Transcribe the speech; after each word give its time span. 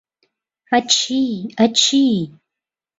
Ачий, 0.77 1.33
ачий!.. 1.63 2.19